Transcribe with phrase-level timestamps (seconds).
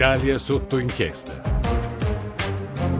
[0.00, 1.60] Italia sotto inchiesta.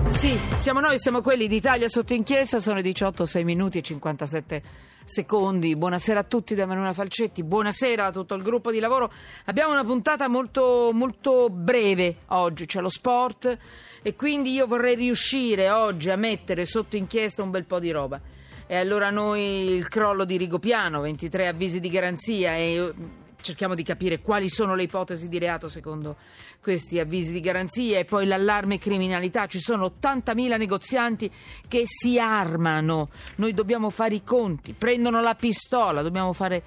[0.09, 4.63] Sì, siamo noi, siamo quelli d'Italia sotto inchiesta, sono 18, 6 minuti e 57
[5.07, 5.75] secondi.
[5.77, 9.11] Buonasera a tutti da Emanuela Falcetti, buonasera a tutto il gruppo di lavoro.
[9.47, 13.57] Abbiamo una puntata molto, molto breve oggi, c'è lo sport
[14.03, 18.21] e quindi io vorrei riuscire oggi a mettere sotto inchiesta un bel po' di roba.
[18.67, 22.93] E allora noi il crollo di Rigopiano, 23 avvisi di garanzia e
[23.41, 26.17] cerchiamo di capire quali sono le ipotesi di reato secondo
[26.61, 29.47] questi avvisi di garanzia e poi l'allarme criminalità.
[29.47, 31.31] Ci sono 80.000 negozianti
[31.67, 33.09] che si armano.
[33.37, 36.63] Noi dobbiamo fare i conti, prendono la pistola, dobbiamo fare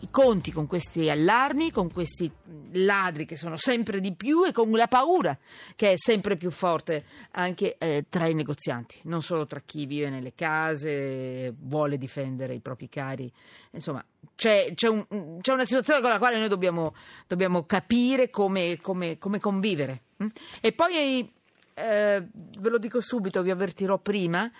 [0.00, 2.30] i conti con questi allarmi, con questi
[2.72, 5.36] ladri che sono sempre di più e con la paura
[5.74, 10.10] che è sempre più forte anche eh, tra i negozianti, non solo tra chi vive
[10.10, 13.32] nelle case, vuole difendere i propri cari.
[13.70, 14.04] Insomma,
[14.34, 16.94] c'è, c'è, un, c'è una situazione con la quale noi dobbiamo,
[17.26, 20.02] dobbiamo capire come, come, come convivere.
[20.22, 20.28] Mm?
[20.60, 21.32] E poi,
[21.74, 24.50] eh, ve lo dico subito, vi avvertirò prima,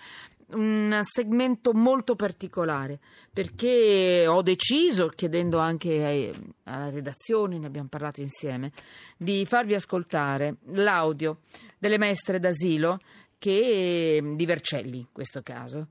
[0.49, 2.99] un segmento molto particolare
[3.31, 8.71] perché ho deciso, chiedendo anche ai, alla redazione, ne abbiamo parlato insieme,
[9.17, 11.39] di farvi ascoltare l'audio
[11.77, 12.99] delle maestre d'asilo
[13.37, 15.87] che, di Vercelli in questo caso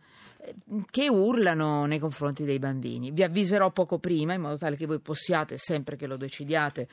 [0.91, 3.11] che urlano nei confronti dei bambini.
[3.11, 6.89] Vi avviserò poco prima in modo tale che voi possiate, sempre che lo decidiate,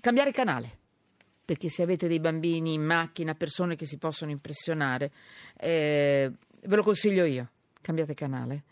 [0.00, 0.78] cambiare canale
[1.46, 5.12] perché se avete dei bambini in macchina, persone che si possono impressionare,
[5.56, 8.64] eh, ve lo consiglio io, cambiate canale.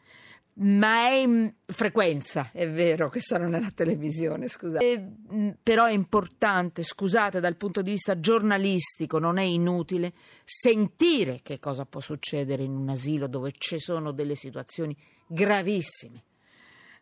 [0.57, 4.89] Ma è in frequenza, è vero, questa non è la televisione, scusate.
[4.89, 10.13] E, mm, però è importante, scusate, dal punto di vista giornalistico, non è inutile
[10.45, 16.23] sentire che cosa può succedere in un asilo dove ci sono delle situazioni gravissime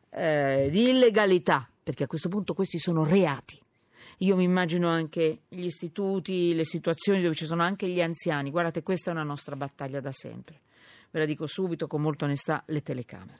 [0.09, 3.61] eh, di illegalità, perché a questo punto questi sono reati.
[4.19, 8.51] Io mi immagino anche gli istituti, le situazioni dove ci sono anche gli anziani.
[8.51, 10.61] Guardate, questa è una nostra battaglia da sempre
[11.13, 13.39] ve la dico subito con molta onestà, le telecamere.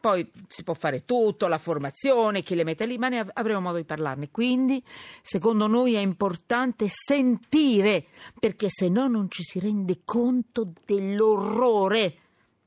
[0.00, 3.76] Poi si può fare tutto, la formazione, chi le mette lì, ma ne avremo modo
[3.76, 4.30] di parlarne.
[4.30, 4.82] Quindi,
[5.20, 8.06] secondo noi è importante sentire,
[8.38, 12.16] perché se no non ci si rende conto dell'orrore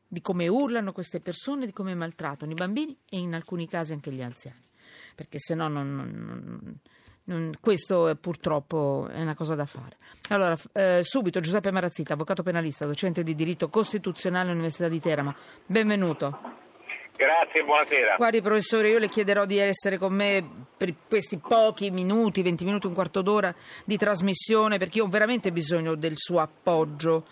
[0.07, 4.11] di come urlano queste persone, di come maltrattano i bambini e in alcuni casi anche
[4.11, 4.61] gli anziani.
[5.15, 6.79] Perché se no non, non, non
[7.59, 9.97] questo è, purtroppo è una cosa da fare.
[10.29, 15.35] Allora, eh, subito Giuseppe Marazzita, avvocato penalista, docente di diritto costituzionale all'Università di Teramo.
[15.65, 16.61] Benvenuto.
[17.15, 18.15] Grazie, buonasera.
[18.17, 22.87] Guardi professore, io le chiederò di essere con me per questi pochi minuti, 20 minuti,
[22.87, 23.53] un quarto d'ora
[23.85, 27.25] di trasmissione, perché io ho veramente bisogno del suo appoggio.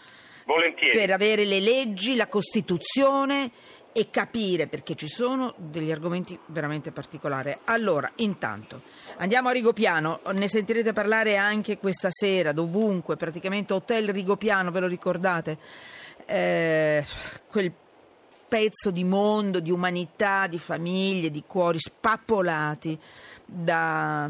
[0.46, 0.97] Volentieri.
[0.97, 3.52] Per avere le leggi, la Costituzione
[3.94, 7.57] e capire perché ci sono degli argomenti veramente particolari.
[7.66, 8.81] Allora, intanto,
[9.18, 14.88] andiamo a Rigopiano, ne sentirete parlare anche questa sera, dovunque, praticamente Hotel Rigopiano, ve lo
[14.88, 15.57] ricordate?
[16.25, 17.06] Eh,
[17.47, 17.74] quel
[18.47, 22.97] pezzo di mondo, di umanità, di famiglie, di cuori spappolati
[23.46, 24.29] da,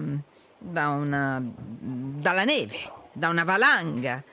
[0.58, 2.78] da una, dalla neve,
[3.14, 4.24] da una valanga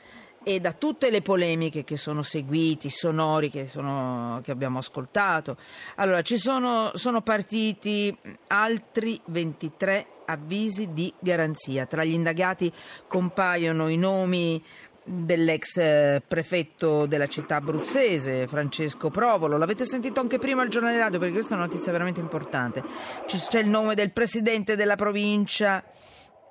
[0.49, 5.59] e da tutte le polemiche che sono seguiti, sonori che, sono, che abbiamo ascoltato.
[5.97, 8.17] Allora, ci sono, sono partiti
[8.47, 11.85] altri 23 avvisi di garanzia.
[11.85, 12.73] Tra gli indagati
[13.07, 14.65] compaiono i nomi
[15.05, 19.59] dell'ex eh, prefetto della città abruzzese, Francesco Provolo.
[19.59, 22.83] L'avete sentito anche prima al giornale radio perché questa è una notizia veramente importante.
[23.27, 25.85] C'è il nome del presidente della provincia,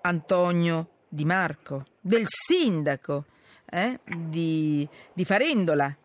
[0.01, 3.25] Antonio Di Marco, del sindaco
[3.69, 5.95] eh, di, di, Farendola,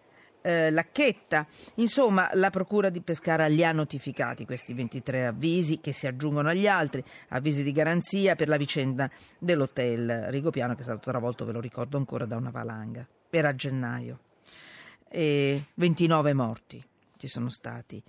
[0.40, 1.46] eh, Lacchetta.
[1.76, 6.66] Insomma, la Procura di Pescara li ha notificati questi 23 avvisi che si aggiungono agli
[6.66, 11.60] altri, avvisi di garanzia per la vicenda dell'hotel Rigopiano che è stato travolto, ve lo
[11.60, 13.06] ricordo ancora, da una valanga.
[13.30, 14.18] Era a gennaio.
[15.08, 16.82] E 29 morti
[17.16, 18.02] ci sono stati.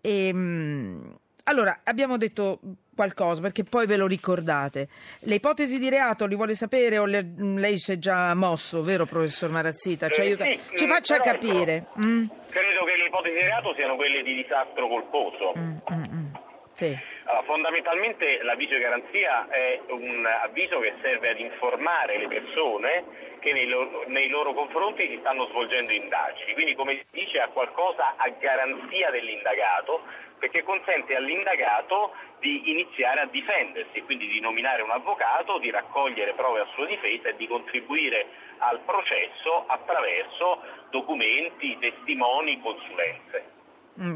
[0.00, 2.60] E, ehm, allora, abbiamo detto
[2.94, 4.88] qualcosa perché poi ve lo ricordate.
[5.20, 9.06] Le ipotesi di reato li vuole sapere o le, lei si è già mosso, vero
[9.06, 10.08] professor Marazzita?
[10.08, 11.86] Ci, aiuta, eh, sì, ci faccia però, capire.
[12.04, 12.26] Mm?
[12.50, 15.52] Credo che le ipotesi di reato siano quelle di disastro colposo.
[15.56, 16.26] Mm, mm, mm.
[16.74, 16.98] sì.
[17.24, 23.52] allora, fondamentalmente l'avviso di garanzia è un avviso che serve ad informare le persone che
[23.52, 28.14] nei loro, nei loro, confronti si stanno svolgendo indagini, quindi come si dice ha qualcosa
[28.16, 30.02] a garanzia dell'indagato
[30.38, 36.60] perché consente all'indagato di iniziare a difendersi, quindi di nominare un avvocato, di raccogliere prove
[36.60, 38.26] a sua difesa e di contribuire
[38.58, 43.58] al processo attraverso documenti, testimoni, consulenze.
[44.00, 44.14] Mm.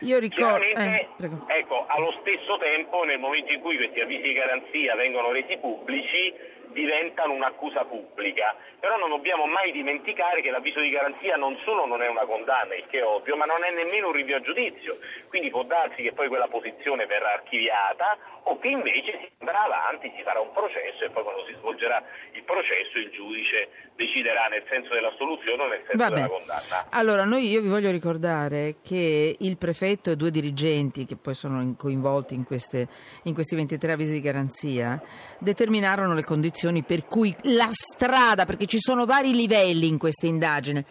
[0.00, 0.64] Io ricordo.
[0.64, 1.08] Eh,
[1.46, 6.32] ecco, allo stesso tempo, nel momento in cui questi avvisi di garanzia vengono resi pubblici,
[6.76, 8.54] diventano un'accusa pubblica.
[8.78, 12.76] Però non dobbiamo mai dimenticare che l'avviso di garanzia non solo non è una condanna,
[12.76, 14.98] il che è ovvio, ma non è nemmeno un rinvio a giudizio.
[15.28, 20.12] Quindi può darsi che poi quella posizione verrà archiviata o che invece si andrà avanti,
[20.14, 22.00] si farà un processo e poi quando si svolgerà
[22.32, 26.14] il processo il giudice deciderà nel senso della soluzione o nel senso Vabbè.
[26.14, 26.86] della condanna.
[26.90, 31.60] Allora, noi, io vi voglio ricordare che il prefetto e due dirigenti che poi sono
[31.62, 32.86] in- coinvolti in, queste-
[33.24, 35.00] in questi 23 avvisi di garanzia
[35.38, 40.84] determinarono le condizioni per cui la strada, perché ci sono vari livelli in questa indagine,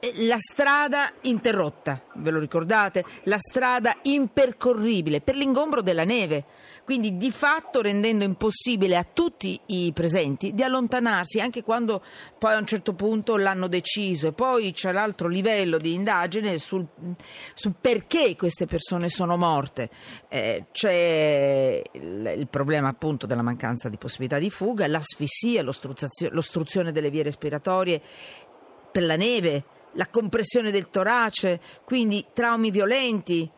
[0.00, 3.04] la strada interrotta, ve lo ricordate?
[3.24, 6.44] La strada impercorribile per l'ingombro della neve,
[6.84, 12.02] quindi di fatto rendendo impossibile a tutti i presenti di allontanarsi anche quando
[12.38, 14.28] poi a un certo punto l'hanno deciso.
[14.28, 16.86] E poi c'è l'altro livello di indagine sul,
[17.54, 19.90] sul perché queste persone sono morte.
[20.28, 27.10] Eh, c'è il, il problema appunto della mancanza di possibilità di fuga, l'asfissia, l'ostruzione delle
[27.10, 28.00] vie respiratorie
[28.90, 33.50] per la neve, la compressione del torace, quindi traumi violenti,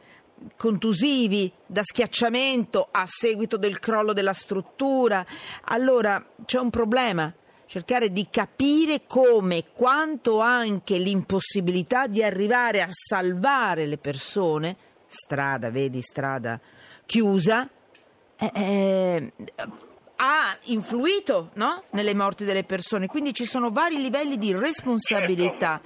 [0.56, 5.24] contusivi, da schiacciamento a seguito del crollo della struttura.
[5.64, 7.32] Allora c'è un problema.
[7.66, 16.02] Cercare di capire come, quanto anche l'impossibilità di arrivare a salvare le persone, strada, vedi,
[16.02, 16.60] strada
[17.06, 17.68] chiusa,
[18.36, 19.32] eh, eh,
[20.22, 21.84] ha influito no?
[21.90, 23.06] nelle morti delle persone.
[23.06, 25.80] Quindi ci sono vari livelli di responsabilità.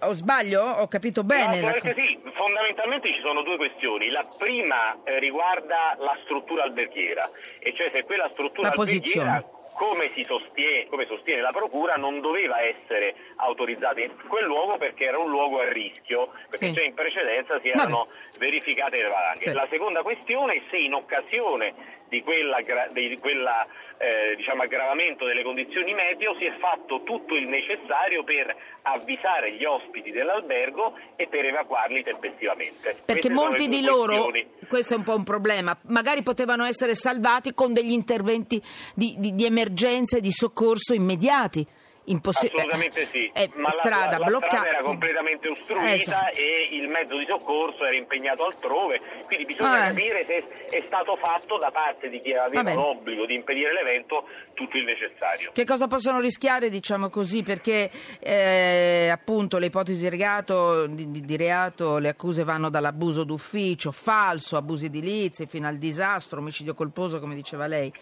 [0.00, 0.62] O sbaglio?
[0.62, 1.60] Ho capito bene?
[1.60, 4.10] No, la sì, fondamentalmente ci sono due questioni.
[4.10, 7.28] La prima eh, riguarda la struttura alberghiera,
[7.58, 9.56] e cioè se quella struttura La alberghiera posizione.
[9.74, 15.04] come, si sostiene, come sostiene la Procura non doveva essere autorizzata in quel luogo perché
[15.04, 16.72] era un luogo a rischio, perché Sì.
[16.74, 17.80] già in precedenza si Vabbè.
[17.80, 18.08] erano
[18.38, 19.38] verificate le valanghe.
[19.40, 19.52] Sì.
[19.52, 21.74] La seconda questione è se in occasione
[22.08, 22.58] di quella,
[22.92, 23.66] di quella,
[23.98, 29.64] eh, diciamo, aggravamento delle condizioni meteo si è fatto tutto il necessario per avvisare gli
[29.64, 32.96] ospiti dell'albergo e per evacuarli tempestivamente.
[33.04, 34.30] Perché Queste molti di loro,
[34.68, 38.60] questo è un po' un problema, magari potevano essere salvati con degli interventi
[38.94, 41.66] di, di- di emergenza e di soccorso immediati.
[42.10, 44.56] Impossi- Assolutamente sì, eh, ma la- strada la, la bloccata.
[44.56, 46.38] strada era completamente ostruita Esatto.
[46.38, 49.88] e il mezzo di soccorso era impegnato altrove, quindi bisogna Ah.
[49.88, 54.24] capire se è stato fatto da parte di chi aveva l'obbligo di impedire l'evento
[54.54, 55.50] tutto il necessario.
[55.52, 57.90] Che cosa possono rischiare, diciamo così, perché
[58.20, 63.90] eh, appunto le ipotesi di reato, di, di- di reato, le accuse vanno dall'abuso d'ufficio,
[63.92, 67.92] falso, abusi edilizi, fino al disastro, omicidio colposo, come diceva lei.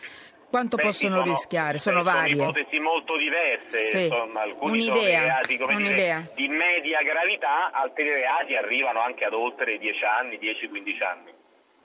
[0.49, 1.79] Quanto Beh, possono sono- rischiare?
[1.79, 2.37] Sono varie.
[2.37, 4.03] Sono ipotesi molto diverse, Sì.
[4.05, 6.23] insomma, alcuni Un'idea, reati come dire, un'idea.
[6.35, 11.33] di media gravità, altri reati arrivano anche ad oltre 10 anni, 10-15 anni.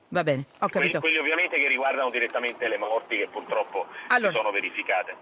[0.10, 1.00] Va bene, ho Quelli, capito.
[1.00, 4.32] quelli ovviamente che riguardano direttamente le morti che purtroppo Allora.
[4.32, 5.16] si sono verificate.